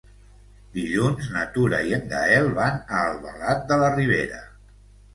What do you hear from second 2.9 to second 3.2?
a